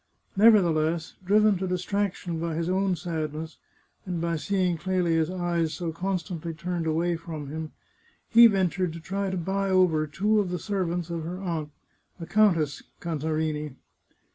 [0.35, 3.57] Nevertheless, driven to distraction by his own sadness,
[4.03, 7.71] and by seeing Clelia's eyes so constantly turned away from him,
[8.27, 11.69] he ventured to try to buy over two of the ser vants of her aunt,
[12.19, 13.75] the Countess Cantarini.